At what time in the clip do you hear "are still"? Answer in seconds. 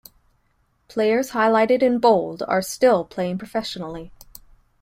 2.47-3.05